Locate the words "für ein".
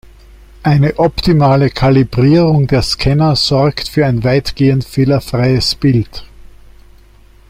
3.87-4.23